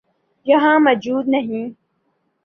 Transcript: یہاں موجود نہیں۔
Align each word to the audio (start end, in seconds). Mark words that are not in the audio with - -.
یہاں 0.47 0.77
موجود 0.79 1.27
نہیں۔ 1.27 1.65